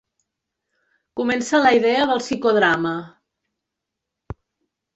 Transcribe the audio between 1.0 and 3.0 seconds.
Comença la idea del psicodrama.